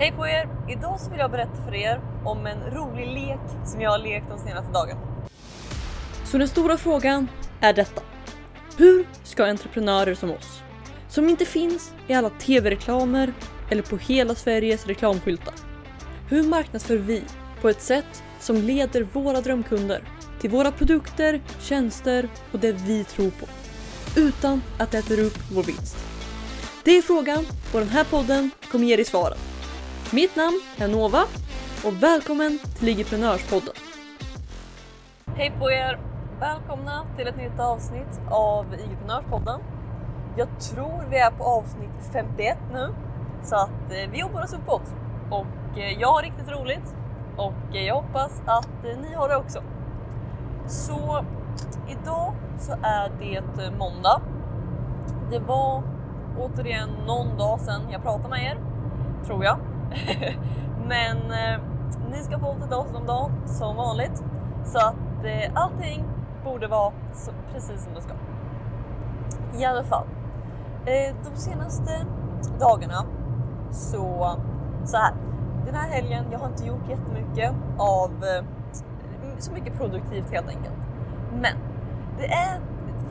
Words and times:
Hej 0.00 0.12
på 0.12 0.26
er! 0.26 0.48
Idag 0.68 1.00
så 1.00 1.10
vill 1.10 1.18
jag 1.18 1.30
berätta 1.30 1.64
för 1.64 1.74
er 1.74 2.00
om 2.24 2.46
en 2.46 2.70
rolig 2.70 3.06
lek 3.06 3.40
som 3.66 3.80
jag 3.80 3.90
har 3.90 3.98
lekt 3.98 4.26
de 4.28 4.38
senaste 4.38 4.72
dagarna. 4.72 5.00
Så 6.24 6.38
den 6.38 6.48
stora 6.48 6.76
frågan 6.76 7.28
är 7.60 7.72
detta. 7.72 8.02
Hur 8.76 9.06
ska 9.22 9.46
entreprenörer 9.46 10.14
som 10.14 10.30
oss, 10.30 10.62
som 11.08 11.28
inte 11.28 11.44
finns 11.44 11.94
i 12.06 12.14
alla 12.14 12.30
tv-reklamer 12.30 13.32
eller 13.70 13.82
på 13.82 13.96
hela 13.96 14.34
Sveriges 14.34 14.86
reklamskyltar. 14.86 15.54
Hur 16.28 16.42
marknadsför 16.42 16.96
vi 16.96 17.22
på 17.60 17.68
ett 17.68 17.82
sätt 17.82 18.22
som 18.38 18.56
leder 18.56 19.02
våra 19.02 19.40
drömkunder 19.40 20.02
till 20.40 20.50
våra 20.50 20.72
produkter, 20.72 21.40
tjänster 21.60 22.28
och 22.52 22.58
det 22.58 22.72
vi 22.72 23.04
tror 23.04 23.30
på. 23.30 23.46
Utan 24.20 24.62
att 24.78 24.90
det 24.90 24.98
äter 24.98 25.20
upp 25.20 25.38
vår 25.52 25.62
vinst. 25.62 25.96
Det 26.84 26.90
är 26.90 27.02
frågan 27.02 27.46
och 27.72 27.80
den 27.80 27.88
här 27.88 28.04
podden 28.04 28.50
kommer 28.70 28.86
ge 28.86 28.96
dig 28.96 29.04
svaren. 29.04 29.38
Mitt 30.12 30.36
namn 30.36 30.60
är 30.78 30.88
Nova 30.88 31.22
och 31.84 32.02
välkommen 32.02 32.58
till 32.58 32.86
Ligiprenörspodden. 32.86 33.74
Hej 35.26 35.52
på 35.58 35.70
er! 35.70 36.00
Välkomna 36.40 37.06
till 37.16 37.26
ett 37.26 37.36
nytt 37.36 37.60
avsnitt 37.60 38.20
av 38.30 38.74
Igeprenörspodden. 38.74 39.60
Jag 40.36 40.60
tror 40.60 41.04
vi 41.10 41.18
är 41.18 41.30
på 41.30 41.44
avsnitt 41.44 42.10
51 42.12 42.58
nu, 42.72 42.94
så 43.42 43.56
att 43.56 43.92
eh, 43.92 44.10
vi 44.12 44.18
jobbar 44.18 44.42
oss 44.42 44.52
uppåt. 44.52 44.94
Och 45.30 45.78
eh, 45.78 46.00
jag 46.00 46.08
har 46.08 46.22
riktigt 46.22 46.48
roligt 46.48 46.94
och 47.36 47.76
eh, 47.76 47.86
jag 47.86 47.94
hoppas 47.94 48.42
att 48.46 48.82
ni 48.82 49.14
har 49.14 49.28
det 49.28 49.36
också. 49.36 49.62
Så 50.66 51.24
idag 51.88 52.34
så 52.58 52.72
är 52.72 53.10
det 53.18 53.70
måndag. 53.78 54.22
Det 55.30 55.38
var 55.38 55.82
återigen 56.38 56.88
någon 57.06 57.38
dag 57.38 57.60
sedan 57.60 57.82
jag 57.90 58.02
pratade 58.02 58.28
med 58.28 58.44
er, 58.44 58.58
tror 59.26 59.44
jag. 59.44 59.58
Men 60.88 61.16
eh, 61.16 61.60
ni 62.10 62.16
ska 62.16 62.38
få 62.38 62.56
lite 62.62 62.76
oss 62.76 62.94
om 62.94 63.06
dagen 63.06 63.32
som 63.46 63.76
vanligt. 63.76 64.24
Så 64.64 64.78
att 64.78 65.24
eh, 65.24 65.50
allting 65.54 66.04
borde 66.44 66.66
vara 66.66 66.92
så, 67.12 67.30
precis 67.52 67.84
som 67.84 67.94
det 67.94 68.00
ska. 68.00 68.14
I 69.60 69.64
alla 69.64 69.84
fall. 69.84 70.06
Eh, 70.86 71.14
de 71.30 71.36
senaste 71.36 72.06
dagarna 72.60 73.04
så, 73.70 74.36
så 74.84 74.96
här. 74.96 75.14
Den 75.66 75.74
här 75.74 75.88
helgen, 75.88 76.24
jag 76.32 76.38
har 76.38 76.46
inte 76.46 76.66
gjort 76.66 76.88
jättemycket 76.88 77.54
av 77.78 78.10
eh, 78.10 78.44
så 79.38 79.52
mycket 79.52 79.76
produktivt 79.78 80.30
helt 80.30 80.48
enkelt. 80.48 80.74
Men 81.32 81.56
det 82.18 82.26
är, 82.26 82.60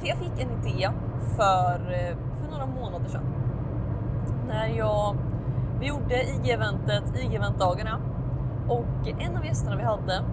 jag 0.03 0.17
fick 0.17 0.39
en 0.39 0.49
idé 0.51 0.89
för, 1.35 1.91
eh, 1.91 2.17
för 2.37 2.51
några 2.51 2.65
månader 2.65 3.09
sedan. 3.09 3.23
När 4.47 4.67
jag, 4.67 5.15
vi 5.79 5.87
gjorde 5.87 6.23
IG-eventet, 6.23 7.03
IG-eventdagarna 7.15 7.99
och 8.67 9.07
en 9.19 9.37
av 9.37 9.45
gästerna 9.45 9.75
vi 9.75 9.83
hade 9.83 10.23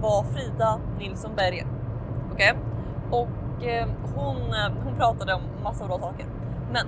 var 0.00 0.22
Frida 0.22 0.80
Nilsson 0.98 1.30
Berger. 1.36 1.66
Okej? 2.32 2.54
Och 3.10 3.64
eh, 3.64 3.88
hon, 4.14 4.36
eh, 4.36 4.72
hon 4.84 4.94
pratade 4.96 5.34
om 5.34 5.42
massa 5.62 5.86
bra 5.86 5.98
saker. 5.98 6.26
Men 6.72 6.86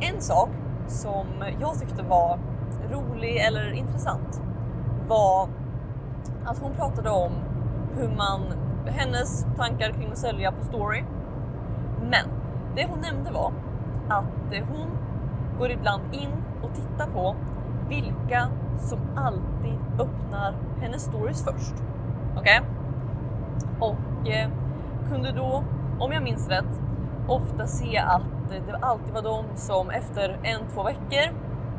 en 0.00 0.20
sak 0.20 0.48
som 0.86 1.26
jag 1.60 1.80
tyckte 1.80 2.02
var 2.02 2.38
rolig 2.90 3.36
eller 3.36 3.72
intressant 3.72 4.42
var 5.08 5.48
att 6.44 6.58
hon 6.58 6.72
pratade 6.72 7.10
om 7.10 7.32
hur 7.96 8.08
man, 8.08 8.40
hennes 8.86 9.46
tankar 9.56 9.90
kring 9.92 10.10
att 10.10 10.18
sälja 10.18 10.52
på 10.52 10.64
story. 10.64 11.04
Men 12.00 12.26
det 12.76 12.86
hon 12.90 13.00
nämnde 13.00 13.30
var 13.30 13.52
att 14.08 14.54
hon 14.68 14.88
går 15.58 15.70
ibland 15.70 16.02
in 16.12 16.41
och 16.62 16.74
titta 16.74 17.06
på 17.06 17.36
vilka 17.88 18.48
som 18.78 18.98
alltid 19.16 19.78
öppnar 20.00 20.54
hennes 20.80 21.02
stories 21.02 21.44
först. 21.44 21.74
Okej? 22.36 22.60
Och 23.80 24.28
eh, 24.28 24.48
kunde 25.08 25.32
då, 25.32 25.64
om 25.98 26.12
jag 26.12 26.22
minns 26.22 26.48
rätt, 26.48 26.80
ofta 27.28 27.66
se 27.66 27.98
att 27.98 28.22
det 28.48 28.76
alltid 28.80 29.14
var 29.14 29.22
de 29.22 29.44
som 29.54 29.90
efter 29.90 30.40
en, 30.42 30.60
två 30.74 30.82
veckor 30.82 31.34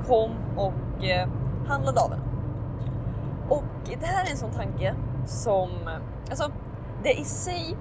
kom 0.07 0.31
och 0.57 1.05
eh, 1.05 1.29
handlade 1.67 2.01
av 2.01 2.11
henne. 2.11 2.23
Och 3.49 3.63
det 3.99 4.05
här 4.05 4.25
är 4.25 4.31
en 4.31 4.37
sån 4.37 4.51
tanke 4.51 4.95
som, 5.25 5.69
eh, 5.69 6.29
alltså 6.29 6.51
det 7.03 7.13
i 7.13 7.23
sig 7.23 7.77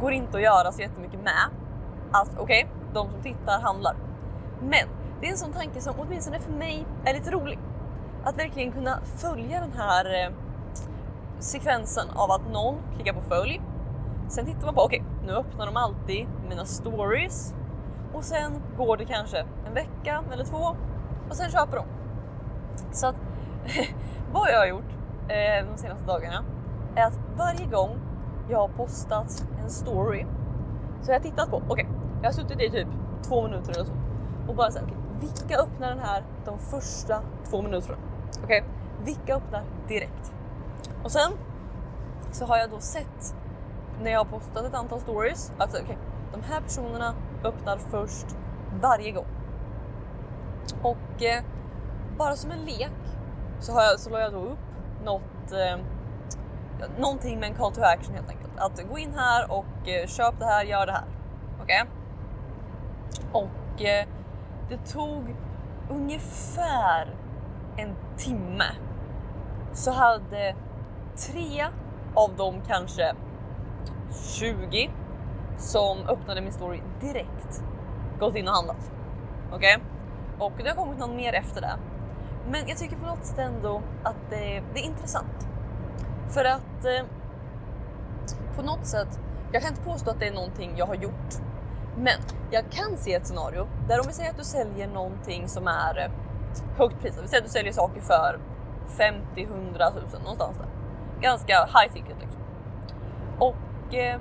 går 0.00 0.12
inte 0.12 0.36
att 0.36 0.42
göra 0.42 0.72
så 0.72 0.82
jättemycket 0.82 1.20
med. 1.22 1.50
Att 2.12 2.30
okej, 2.38 2.64
okay, 2.64 2.92
de 2.94 3.10
som 3.10 3.22
tittar 3.22 3.60
handlar. 3.60 3.96
Men 4.60 4.88
det 5.20 5.26
är 5.26 5.30
en 5.30 5.38
sån 5.38 5.52
tanke 5.52 5.80
som 5.80 5.94
åtminstone 5.98 6.38
för 6.38 6.52
mig 6.52 6.86
är 7.04 7.14
lite 7.14 7.30
rolig. 7.30 7.58
Att 8.24 8.38
verkligen 8.38 8.72
kunna 8.72 9.00
följa 9.16 9.60
den 9.60 9.72
här 9.72 10.24
eh, 10.24 10.32
sekvensen 11.38 12.10
av 12.10 12.30
att 12.30 12.52
någon 12.52 12.76
klickar 12.94 13.12
på 13.12 13.20
följ. 13.20 13.60
Sen 14.28 14.46
tittar 14.46 14.66
man 14.66 14.74
på, 14.74 14.82
okej, 14.82 15.00
okay, 15.00 15.26
nu 15.26 15.32
öppnar 15.32 15.66
de 15.66 15.76
alltid 15.76 16.26
mina 16.48 16.64
stories. 16.64 17.54
Och 18.12 18.24
sen 18.24 18.62
går 18.76 18.96
det 18.96 19.04
kanske 19.04 19.38
en 19.66 19.74
vecka 19.74 20.24
eller 20.32 20.44
två 20.44 20.76
och 21.28 21.36
sen 21.36 21.50
köper 21.50 21.76
de. 21.76 21.84
Så 22.92 23.06
att 23.06 23.16
vad 24.32 24.50
jag 24.50 24.58
har 24.58 24.66
gjort 24.66 24.90
eh, 25.28 25.70
de 25.70 25.78
senaste 25.78 26.06
dagarna 26.06 26.44
är 26.96 27.06
att 27.06 27.20
varje 27.36 27.66
gång 27.66 27.98
jag 28.50 28.58
har 28.58 28.68
postat 28.68 29.46
en 29.62 29.70
story 29.70 30.26
så 31.00 31.08
har 31.08 31.14
jag 31.14 31.22
tittat 31.22 31.50
på, 31.50 31.56
okej, 31.56 31.70
okay, 31.70 31.86
jag 32.22 32.28
har 32.28 32.32
suttit 32.32 32.60
i 32.60 32.70
typ 32.70 32.88
två 33.22 33.42
minuter 33.42 33.72
eller 33.72 33.84
så 33.84 33.92
och 34.48 34.54
bara 34.54 34.70
såhär, 34.70 34.86
okay, 34.86 34.96
vilka 35.20 35.58
öppnar 35.58 35.88
den 35.88 35.98
här 35.98 36.24
de 36.44 36.58
första 36.58 37.22
två 37.50 37.62
minuterna? 37.62 37.98
Okej, 38.44 38.44
okay, 38.44 38.62
vilka 39.04 39.36
öppnar 39.36 39.64
direkt? 39.88 40.32
Och 41.04 41.12
sen 41.12 41.32
så 42.32 42.46
har 42.46 42.56
jag 42.56 42.70
då 42.70 42.80
sett 42.80 43.34
när 44.02 44.10
jag 44.10 44.18
har 44.18 44.24
postat 44.24 44.64
ett 44.64 44.74
antal 44.74 45.00
stories 45.00 45.52
att 45.56 45.62
alltså, 45.62 45.82
okay, 45.82 45.96
de 46.32 46.42
här 46.42 46.60
personerna 46.60 47.14
öppnar 47.44 47.78
först 47.78 48.26
varje 48.80 49.12
gång. 49.12 49.26
Och 50.82 51.22
eh, 51.22 51.42
bara 52.18 52.36
som 52.36 52.50
en 52.50 52.64
lek 52.64 52.90
så, 53.60 53.72
har 53.72 53.82
jag, 53.82 54.00
så 54.00 54.10
la 54.10 54.20
jag 54.20 54.32
då 54.32 54.40
upp 54.40 54.58
något, 55.04 55.52
eh, 55.52 55.78
någonting 56.98 57.40
med 57.40 57.48
en 57.48 57.54
call 57.54 57.72
to 57.72 57.80
action 57.82 58.14
helt 58.14 58.30
enkelt. 58.30 58.52
Att 58.58 58.88
gå 58.88 58.98
in 58.98 59.14
här 59.14 59.52
och 59.52 59.88
eh, 59.88 60.06
köp 60.06 60.38
det 60.38 60.46
här, 60.46 60.64
gör 60.64 60.86
det 60.86 60.92
här. 60.92 61.04
Okej? 61.62 61.82
Okay? 61.82 63.42
Och 63.42 63.82
eh, 63.82 64.06
det 64.68 64.78
tog 64.92 65.36
ungefär 65.90 67.14
en 67.76 67.94
timme 68.16 68.64
så 69.72 69.90
hade 69.90 70.56
tre 71.26 71.66
av 72.14 72.36
de 72.36 72.60
kanske 72.60 73.14
20 74.38 74.90
som 75.58 75.98
öppnade 76.08 76.40
min 76.40 76.52
story 76.52 76.82
direkt 77.00 77.62
gått 78.18 78.36
in 78.36 78.48
och 78.48 78.54
handlat. 78.54 78.92
Okej? 79.52 79.76
Okay? 79.76 80.46
Och 80.46 80.52
det 80.58 80.68
har 80.68 80.76
kommit 80.76 80.98
någon 80.98 81.16
mer 81.16 81.32
efter 81.32 81.60
det. 81.60 81.78
Men 82.50 82.68
jag 82.68 82.78
tycker 82.78 82.96
på 82.96 83.06
något 83.06 83.24
sätt 83.24 83.38
ändå 83.38 83.82
att 84.02 84.30
det, 84.30 84.62
det 84.74 84.80
är 84.80 84.84
intressant. 84.84 85.48
För 86.28 86.44
att 86.44 86.84
eh, 86.84 87.06
på 88.56 88.62
något 88.62 88.86
sätt, 88.86 89.20
jag 89.52 89.62
kan 89.62 89.70
inte 89.70 89.84
påstå 89.84 90.10
att 90.10 90.20
det 90.20 90.26
är 90.26 90.34
någonting 90.34 90.74
jag 90.76 90.86
har 90.86 90.94
gjort. 90.94 91.34
Men 92.00 92.20
jag 92.50 92.70
kan 92.70 92.96
se 92.96 93.14
ett 93.14 93.26
scenario 93.26 93.66
där 93.88 94.00
om 94.00 94.06
vi 94.06 94.12
säger 94.12 94.30
att 94.30 94.36
du 94.36 94.44
säljer 94.44 94.88
någonting 94.88 95.48
som 95.48 95.66
är 95.66 95.98
eh, 95.98 96.10
högt 96.76 97.00
prisat. 97.00 97.24
Vi 97.24 97.28
säger 97.28 97.42
att 97.42 97.46
du 97.46 97.52
säljer 97.52 97.72
saker 97.72 98.00
för 98.00 98.40
50, 98.88 99.42
100 99.42 99.90
000 100.12 100.22
någonstans 100.22 100.56
där. 100.58 100.66
Ganska 101.20 101.52
high 101.52 101.92
ticket 101.92 102.16
liksom. 102.20 102.42
Och 103.38 103.94
eh, 103.94 104.20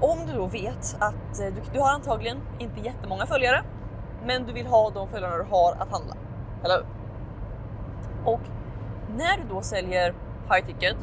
om 0.00 0.18
du 0.26 0.32
då 0.32 0.46
vet 0.46 0.96
att 0.98 1.40
eh, 1.40 1.46
du, 1.54 1.62
du 1.72 1.80
har 1.80 1.92
antagligen 1.92 2.38
inte 2.58 2.80
jättemånga 2.80 3.26
följare, 3.26 3.62
men 4.24 4.46
du 4.46 4.52
vill 4.52 4.66
ha 4.66 4.90
de 4.90 5.08
följarna 5.08 5.36
du 5.36 5.46
har 5.50 5.72
att 5.72 5.90
handla. 5.90 6.14
Eller 6.64 6.74
hur? 6.76 6.86
Och 8.32 8.40
när 9.16 9.36
du 9.36 9.54
då 9.54 9.60
säljer 9.60 10.14
high 10.50 10.66
ticket 10.66 10.96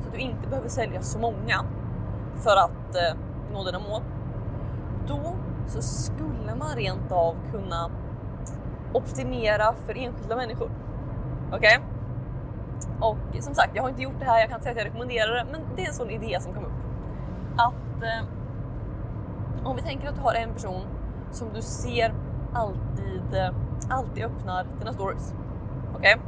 så 0.00 0.08
att 0.08 0.14
du 0.14 0.18
inte 0.18 0.48
behöver 0.48 0.68
sälja 0.68 1.02
så 1.02 1.18
många 1.18 1.64
för 2.36 2.56
att 2.56 2.96
eh, 2.96 3.18
nå 3.52 3.64
dina 3.64 3.78
mål. 3.78 4.02
Så 5.66 5.82
skulle 5.82 6.54
man 6.58 6.76
rent 6.76 7.12
av 7.12 7.36
kunna 7.52 7.90
optimera 8.92 9.74
för 9.86 9.98
enskilda 9.98 10.36
människor. 10.36 10.70
Okej? 11.52 11.78
Okay? 11.78 11.78
Och 13.00 13.42
som 13.44 13.54
sagt, 13.54 13.70
jag 13.74 13.82
har 13.82 13.90
inte 13.90 14.02
gjort 14.02 14.18
det 14.18 14.24
här, 14.24 14.40
jag 14.40 14.48
kan 14.48 14.56
inte 14.56 14.62
säga 14.62 14.72
att 14.72 14.78
jag 14.78 14.86
rekommenderar 14.86 15.34
det, 15.34 15.46
men 15.52 15.60
det 15.76 15.82
är 15.82 15.88
en 15.88 15.94
sån 15.94 16.10
idé 16.10 16.38
som 16.40 16.54
kom 16.54 16.64
upp. 16.64 16.72
Att 17.56 18.02
eh, 18.02 18.24
om 19.64 19.76
vi 19.76 19.82
tänker 19.82 20.08
att 20.08 20.14
du 20.14 20.20
har 20.20 20.34
en 20.34 20.54
person 20.54 20.82
som 21.30 21.48
du 21.54 21.62
ser 21.62 22.14
alltid, 22.54 23.34
eh, 23.34 23.54
alltid 23.88 24.24
öppnar 24.24 24.66
dina 24.78 24.92
stories. 24.92 25.34
Okej? 25.94 26.14
Okay? 26.14 26.26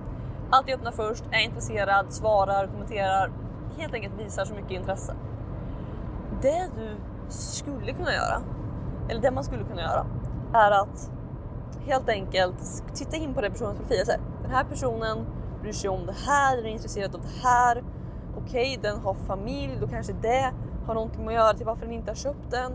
Alltid 0.50 0.74
öppnar 0.74 0.92
först, 0.92 1.24
är 1.30 1.40
intresserad, 1.40 2.12
svarar, 2.12 2.66
kommenterar, 2.66 3.30
helt 3.78 3.94
enkelt 3.94 4.14
visar 4.18 4.44
så 4.44 4.54
mycket 4.54 4.70
intresse. 4.70 5.14
Det 6.42 6.68
du 6.76 6.96
skulle 7.28 7.92
kunna 7.92 8.12
göra, 8.12 8.42
eller 9.08 9.20
det 9.20 9.30
man 9.30 9.44
skulle 9.44 9.64
kunna 9.64 9.82
göra, 9.82 10.06
är 10.54 10.70
att 10.70 11.10
helt 11.86 12.08
enkelt 12.08 12.84
titta 12.94 13.16
in 13.16 13.34
på 13.34 13.40
den 13.40 13.52
personens 13.52 13.78
profil 13.78 14.02
Så 14.04 14.12
här, 14.12 14.20
den 14.42 14.50
här 14.50 14.64
personen 14.64 15.26
bryr 15.62 15.72
sig 15.72 15.90
om 15.90 16.06
det 16.06 16.14
här, 16.26 16.56
den 16.56 16.66
är 16.66 16.70
intresserad 16.70 17.14
av 17.14 17.20
det 17.20 17.48
här. 17.48 17.84
Okej, 18.36 18.78
den 18.82 19.00
har 19.00 19.14
familj, 19.14 19.78
då 19.80 19.88
kanske 19.88 20.12
det 20.12 20.52
har 20.86 20.94
någonting 20.94 21.28
att 21.28 21.34
göra 21.34 21.54
till 21.54 21.66
varför 21.66 21.86
den 21.86 21.94
inte 21.94 22.10
har 22.10 22.16
köpt 22.16 22.50
den. 22.50 22.72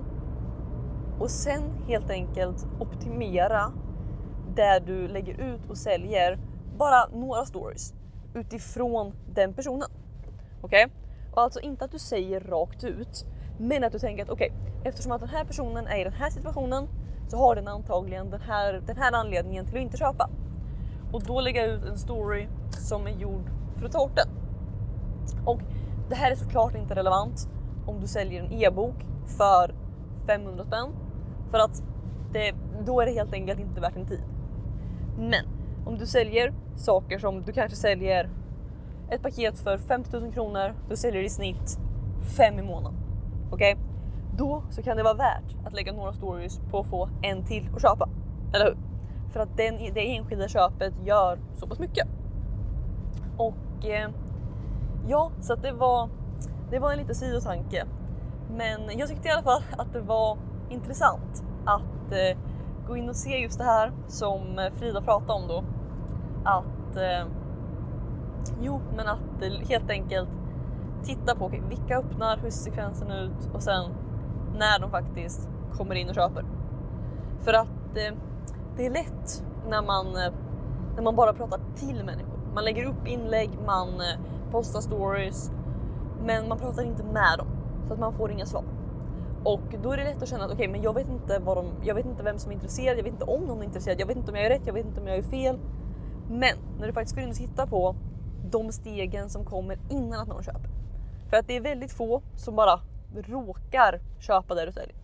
Och 1.19 1.29
sen 1.29 1.61
helt 1.87 2.09
enkelt 2.09 2.67
optimera 2.79 3.71
där 4.55 4.79
du 4.79 5.07
lägger 5.07 5.33
ut 5.33 5.69
och 5.69 5.77
säljer 5.77 6.39
bara 6.77 7.07
några 7.07 7.45
stories 7.45 7.93
utifrån 8.35 9.13
den 9.33 9.53
personen. 9.53 9.89
Okej? 10.61 10.85
Okay? 10.85 10.97
Och 11.31 11.41
alltså 11.41 11.59
inte 11.59 11.85
att 11.85 11.91
du 11.91 11.99
säger 11.99 12.39
rakt 12.39 12.83
ut, 12.83 13.25
men 13.59 13.83
att 13.83 13.91
du 13.91 13.99
tänker 13.99 14.23
att 14.23 14.29
okej, 14.29 14.51
okay, 14.51 14.89
eftersom 14.89 15.11
att 15.11 15.19
den 15.19 15.29
här 15.29 15.45
personen 15.45 15.87
är 15.87 15.97
i 15.97 16.03
den 16.03 16.13
här 16.13 16.29
situationen 16.29 16.87
så 17.27 17.37
har 17.37 17.55
den 17.55 17.67
antagligen 17.67 18.29
den 18.29 18.41
här, 18.41 18.81
den 18.87 18.97
här 18.97 19.13
anledningen 19.13 19.65
till 19.65 19.75
att 19.75 19.81
inte 19.81 19.97
köpa. 19.97 20.29
Och 21.11 21.23
då 21.23 21.41
lägga 21.41 21.65
ut 21.65 21.85
en 21.85 21.97
story 21.97 22.47
som 22.69 23.07
är 23.07 23.11
gjord 23.11 23.49
för 23.77 23.85
att 23.85 23.91
ta 23.91 23.99
bort 23.99 24.15
den. 24.15 24.27
Och 25.45 25.61
det 26.09 26.15
här 26.15 26.31
är 26.31 26.35
såklart 26.35 26.75
inte 26.75 26.95
relevant 26.95 27.49
om 27.85 28.01
du 28.01 28.07
säljer 28.07 28.43
en 28.43 28.51
e-bok 28.51 28.95
för 29.37 29.75
500 30.27 30.65
spänn. 30.65 30.89
För 31.51 31.57
att 31.57 31.83
det, 32.33 32.53
då 32.85 33.01
är 33.01 33.05
det 33.05 33.11
helt 33.11 33.33
enkelt 33.33 33.59
inte 33.59 33.81
värt 33.81 33.93
din 33.93 34.05
tid. 34.05 34.23
Men 35.17 35.45
om 35.85 35.97
du 35.97 36.05
säljer 36.05 36.53
saker 36.75 37.19
som 37.19 37.41
du 37.41 37.53
kanske 37.53 37.77
säljer 37.77 38.29
ett 39.09 39.21
paket 39.21 39.59
för 39.59 39.77
50 39.77 40.19
000 40.19 40.33
kronor, 40.33 40.73
du 40.89 40.95
säljer 40.95 41.23
i 41.23 41.29
snitt 41.29 41.79
5 42.37 42.59
i 42.59 42.61
månaden. 42.61 43.08
Okej? 43.51 43.73
Okay? 43.73 43.85
Då 44.37 44.63
så 44.69 44.83
kan 44.83 44.97
det 44.97 45.03
vara 45.03 45.13
värt 45.13 45.55
att 45.65 45.73
lägga 45.73 45.93
några 45.93 46.13
stories 46.13 46.59
på 46.71 46.79
att 46.79 46.87
få 46.87 47.09
en 47.21 47.45
till 47.45 47.69
att 47.75 47.81
köpa. 47.81 48.09
Eller 48.53 48.65
hur? 48.65 48.77
För 49.33 49.39
att 49.39 49.57
den, 49.57 49.77
det 49.93 50.15
enskilda 50.15 50.47
köpet 50.47 50.93
gör 51.05 51.39
så 51.53 51.67
pass 51.67 51.79
mycket. 51.79 52.07
Och 53.37 53.85
eh, 53.85 54.09
ja, 55.07 55.31
så 55.41 55.53
att 55.53 55.61
det 55.61 55.71
var, 55.71 56.09
det 56.71 56.79
var 56.79 56.91
en 56.91 56.97
liten 56.97 57.15
sidotanke. 57.15 57.85
Men 58.57 58.97
jag 58.97 59.09
tyckte 59.09 59.27
i 59.27 59.31
alla 59.31 59.43
fall 59.43 59.63
att 59.77 59.93
det 59.93 60.01
var 60.01 60.37
intressant 60.69 61.43
att 61.65 62.11
eh, 62.11 62.37
gå 62.87 62.97
in 62.97 63.09
och 63.09 63.15
se 63.15 63.37
just 63.37 63.57
det 63.57 63.63
här 63.63 63.91
som 64.07 64.69
Frida 64.75 65.01
pratade 65.01 65.33
om 65.33 65.47
då. 65.47 65.63
Att 66.43 66.97
eh, 66.97 67.27
jo, 68.61 68.81
men 68.95 69.07
att 69.07 69.67
helt 69.69 69.89
enkelt 69.89 70.29
titta 71.03 71.35
på 71.35 71.45
okay, 71.45 71.61
vilka 71.69 71.97
öppnar, 71.97 72.37
hur 72.37 72.49
ser 72.49 72.71
sekvensen 72.71 73.11
ut 73.11 73.49
och 73.53 73.63
sen 73.63 73.91
när 74.57 74.79
de 74.79 74.91
faktiskt 74.91 75.49
kommer 75.73 75.95
in 75.95 76.09
och 76.09 76.15
köper. 76.15 76.45
För 77.39 77.53
att 77.53 77.97
eh, 77.97 78.17
det 78.77 78.85
är 78.85 78.89
lätt 78.89 79.43
när 79.69 79.81
man, 79.81 80.07
eh, 80.07 80.33
när 80.95 81.03
man 81.03 81.15
bara 81.15 81.33
pratar 81.33 81.59
till 81.75 82.03
människor. 82.05 82.39
Man 82.55 82.63
lägger 82.63 82.85
upp 82.85 83.07
inlägg, 83.07 83.49
man 83.65 83.87
eh, 83.87 84.51
postar 84.51 84.81
stories, 84.81 85.51
men 86.23 86.47
man 86.47 86.57
pratar 86.57 86.83
inte 86.83 87.03
med 87.03 87.37
dem 87.37 87.47
så 87.87 87.93
att 87.93 87.99
man 87.99 88.13
får 88.13 88.31
inga 88.31 88.45
svar. 88.45 88.63
Och 89.43 89.75
då 89.83 89.91
är 89.91 89.97
det 89.97 90.03
lätt 90.03 90.23
att 90.23 90.29
känna 90.29 90.45
att 90.45 90.51
okej, 90.51 90.67
okay, 90.67 90.71
men 90.71 90.81
jag 90.81 90.93
vet 90.93 91.09
inte 91.09 91.39
vad 91.39 91.57
de, 91.57 91.65
jag 91.83 91.95
vet 91.95 92.05
inte 92.05 92.23
vem 92.23 92.39
som 92.39 92.51
är 92.51 92.55
intresserad, 92.55 92.97
jag 92.97 93.03
vet 93.03 93.13
inte 93.13 93.25
om 93.25 93.41
någon 93.41 93.59
är 93.59 93.63
intresserad, 93.63 93.99
jag 93.99 94.07
vet 94.07 94.17
inte 94.17 94.31
om 94.31 94.37
jag 94.37 94.45
är 94.45 94.49
rätt, 94.49 94.61
jag 94.65 94.73
vet 94.73 94.85
inte 94.85 95.01
om 95.01 95.07
jag 95.07 95.17
är 95.17 95.21
fel. 95.21 95.59
Men 96.29 96.55
när 96.79 96.87
du 96.87 96.93
faktiskt 96.93 97.15
går 97.15 97.23
in 97.23 97.29
och 97.29 97.35
tittar 97.35 97.67
på 97.67 97.95
de 98.51 98.71
stegen 98.71 99.29
som 99.29 99.45
kommer 99.45 99.79
innan 99.89 100.19
att 100.19 100.27
någon 100.27 100.43
köper. 100.43 100.78
För 101.29 101.37
att 101.37 101.47
det 101.47 101.55
är 101.57 101.61
väldigt 101.61 101.91
få 101.91 102.21
som 102.35 102.55
bara 102.55 102.79
råkar 103.15 104.01
köpa 104.19 104.55
det 104.55 104.65
du 104.65 104.71
säljer. 104.71 104.95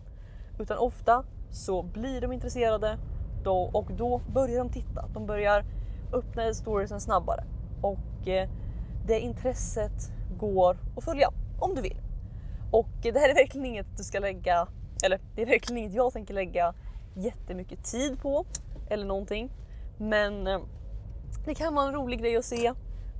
Utan 0.58 0.78
ofta 0.78 1.24
så 1.50 1.82
blir 1.82 2.20
de 2.20 2.32
intresserade 2.32 2.98
då, 3.44 3.70
och 3.72 3.92
då 3.96 4.20
börjar 4.34 4.58
de 4.58 4.70
titta. 4.70 5.08
De 5.14 5.26
börjar 5.26 5.64
öppna 6.12 6.54
storiesen 6.54 7.00
snabbare 7.00 7.44
och 7.82 8.28
eh, 8.28 8.48
det 9.06 9.20
intresset 9.20 10.12
går 10.38 10.78
att 10.96 11.04
följa 11.04 11.30
om 11.60 11.74
du 11.74 11.82
vill. 11.82 12.00
Och 12.72 12.88
det 13.02 13.18
här 13.18 13.28
är 13.28 13.34
verkligen 13.34 13.66
inget 13.66 13.96
du 13.96 14.04
ska 14.04 14.18
lägga, 14.18 14.68
eller 15.04 15.20
det 15.34 15.42
är 15.42 15.46
verkligen 15.46 15.78
inget 15.78 15.94
jag 15.94 16.12
tänker 16.12 16.34
lägga 16.34 16.74
jättemycket 17.14 17.84
tid 17.84 18.20
på 18.20 18.46
eller 18.90 19.04
någonting. 19.04 19.50
Men 19.98 20.46
eh, 20.46 20.60
det 21.44 21.54
kan 21.54 21.74
vara 21.74 21.86
en 21.86 21.94
rolig 21.94 22.20
grej 22.20 22.36
att 22.36 22.44
se 22.44 22.72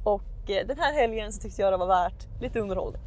och 0.04 0.22
Eh, 0.48 0.66
den 0.66 0.78
här 0.78 0.92
helgen 0.92 1.32
så 1.32 1.40
tyckte 1.40 1.62
jag 1.62 1.72
det 1.72 1.76
var 1.76 1.86
värt 1.86 2.40
lite 2.40 2.60
underhållning. 2.60 3.02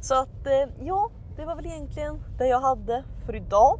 Så 0.00 0.14
att 0.14 0.46
eh, 0.46 0.84
ja, 0.86 1.10
det 1.36 1.44
var 1.44 1.56
väl 1.56 1.66
egentligen 1.66 2.18
det 2.38 2.46
jag 2.46 2.60
hade 2.60 3.04
för 3.26 3.36
idag. 3.36 3.78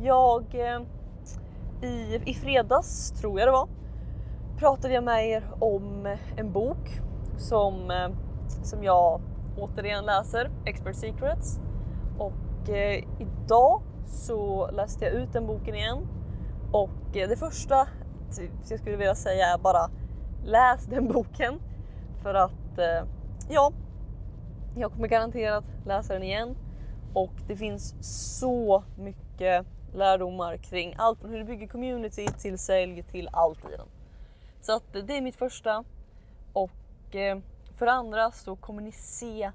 Jag 0.00 0.44
eh, 0.54 0.80
i, 1.82 2.20
i 2.24 2.34
fredags, 2.34 3.10
tror 3.10 3.40
jag 3.40 3.48
det 3.48 3.52
var, 3.52 3.68
pratade 4.58 4.94
jag 4.94 5.04
med 5.04 5.28
er 5.28 5.44
om 5.60 6.16
en 6.36 6.52
bok 6.52 7.00
som, 7.36 7.92
som 8.62 8.84
jag 8.84 9.20
återigen 9.58 10.04
läser 10.04 10.50
Expert 10.64 10.96
Secrets 10.96 11.60
och 12.18 12.68
eh, 12.68 13.04
idag 13.18 13.82
så 14.06 14.70
läste 14.70 15.04
jag 15.04 15.14
ut 15.14 15.32
den 15.32 15.46
boken 15.46 15.74
igen 15.74 15.98
och 16.72 17.16
eh, 17.16 17.28
det 17.28 17.36
första 17.36 17.88
jag 18.68 18.80
skulle 18.80 18.96
vilja 18.96 19.14
säga 19.14 19.46
är 19.46 19.58
bara 19.58 19.90
läs 20.44 20.86
den 20.86 21.08
boken 21.08 21.60
för 22.22 22.34
att 22.34 22.78
eh, 22.78 23.08
ja, 23.50 23.72
jag 24.76 24.92
kommer 24.92 25.08
garanterat 25.08 25.64
läsa 25.86 26.12
den 26.12 26.22
igen 26.22 26.56
och 27.14 27.32
det 27.46 27.56
finns 27.56 27.94
så 28.30 28.82
mycket 28.96 29.66
lärdomar 29.94 30.56
kring 30.56 30.94
allt 30.98 31.20
från 31.20 31.30
hur 31.30 31.38
du 31.38 31.44
bygger 31.44 31.66
community 31.66 32.26
till 32.26 32.58
sälj 32.58 33.02
till 33.02 33.28
allt 33.32 33.64
i 33.64 33.76
den. 33.76 33.86
Så 34.60 34.72
att 34.76 34.96
eh, 34.96 35.02
det 35.02 35.16
är 35.16 35.20
mitt 35.20 35.36
första 35.36 35.84
och 36.52 37.16
eh, 37.16 37.38
för 37.78 37.86
det 37.86 37.92
andra 37.92 38.30
så 38.30 38.56
kommer 38.56 38.82
ni 38.82 38.92
se 38.92 39.50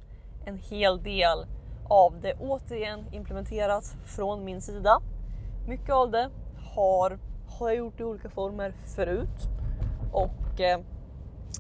en 0.46 0.58
hel 0.58 1.04
del 1.04 1.46
av 1.90 2.22
det 2.22 2.34
återigen 2.34 3.06
implementerat 3.12 3.96
från 4.06 4.46
min 4.46 4.62
sida. 4.62 5.02
Mycket 5.68 5.90
av 5.90 6.12
det 6.12 6.30
har, 6.76 7.20
har 7.60 7.70
jag 7.70 7.78
gjort 7.78 8.00
i 8.00 8.04
olika 8.04 8.30
former 8.30 8.74
förut 8.96 9.50
och 10.12 10.62
eh, 10.62 10.80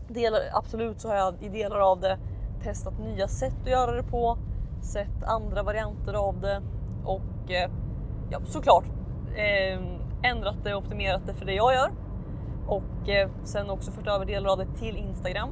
delar, 0.07 0.39
absolut 0.53 1.01
så 1.01 1.07
har 1.07 1.15
jag 1.15 1.35
i 1.41 1.49
delar 1.49 1.79
av 1.79 1.99
det 1.99 2.17
testat 2.63 2.99
nya 2.99 3.27
sätt 3.27 3.55
att 3.61 3.69
göra 3.69 3.91
det 3.91 4.03
på, 4.03 4.37
sett 4.81 5.23
andra 5.23 5.63
varianter 5.63 6.13
av 6.13 6.39
det 6.41 6.61
och 7.05 7.51
eh, 7.51 7.71
ja, 8.29 8.39
såklart 8.45 8.85
eh, 9.35 9.79
ändrat 10.31 10.63
det 10.63 10.75
och 10.75 10.83
optimerat 10.83 11.21
det 11.25 11.33
för 11.33 11.45
det 11.45 11.53
jag 11.53 11.73
gör 11.73 11.91
och 12.67 13.09
eh, 13.09 13.29
sen 13.43 13.69
också 13.69 13.91
fört 13.91 14.07
över 14.07 14.25
delar 14.25 14.49
av 14.49 14.57
det 14.57 14.67
till 14.79 14.97
Instagram 14.97 15.49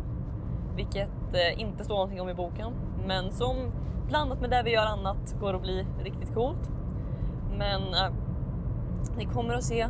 vilket 0.76 1.34
eh, 1.34 1.62
inte 1.62 1.84
står 1.84 1.96
någonting 1.96 2.22
om 2.22 2.30
i 2.30 2.34
boken, 2.34 2.74
men 3.06 3.32
som 3.32 3.56
blandat 4.08 4.42
med 4.42 4.50
det 4.50 4.62
vi 4.66 4.72
gör 4.72 4.86
annat 4.86 5.36
går 5.40 5.54
att 5.54 5.62
bli 5.62 5.86
riktigt 6.04 6.34
coolt. 6.34 6.70
Men 7.58 7.82
eh, 7.82 8.14
ni 9.18 9.26
kommer 9.26 9.54
att 9.54 9.64
se 9.64 9.88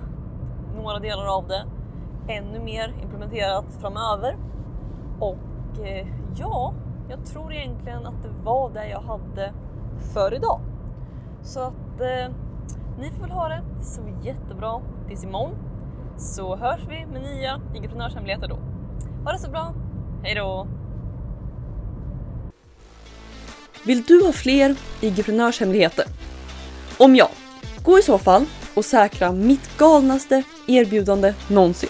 några 0.75 0.99
delar 0.99 1.37
av 1.37 1.47
det 1.47 1.65
ännu 2.27 2.59
mer 2.59 2.93
implementerat 3.01 3.65
framöver. 3.81 4.37
Och 5.19 5.85
eh, 5.85 6.07
ja, 6.35 6.73
jag 7.09 7.25
tror 7.25 7.53
egentligen 7.53 8.05
att 8.05 8.23
det 8.23 8.29
var 8.43 8.69
det 8.69 8.89
jag 8.89 9.01
hade 9.01 9.53
för 10.13 10.33
idag. 10.33 10.61
Så 11.43 11.59
att 11.59 12.01
eh, 12.01 12.35
ni 12.99 13.11
får 13.11 13.21
väl 13.21 13.31
ha 13.31 13.47
det 13.47 13.63
så 13.81 14.01
jättebra 14.21 14.81
tills 15.07 15.23
imorgon 15.23 15.55
så 16.17 16.55
hörs 16.55 16.81
vi 16.89 17.05
med 17.05 17.21
nya 17.21 17.61
entreprenörshemligheter 17.75 18.47
då. 18.47 18.59
Ha 19.23 19.31
det 19.31 19.39
så 19.39 19.51
bra, 19.51 19.73
hejdå! 20.23 20.67
Vill 23.85 24.03
du 24.03 24.25
ha 24.25 24.31
fler 24.31 24.75
entreprenörshemligheter? 25.03 26.05
Om 26.97 27.15
ja, 27.15 27.29
gå 27.83 27.99
i 27.99 28.01
så 28.01 28.17
fall 28.17 28.45
och 28.75 28.85
säkra 28.85 29.31
mitt 29.31 29.77
galnaste 29.77 30.43
erbjudande 30.67 31.33
någonsin. 31.47 31.89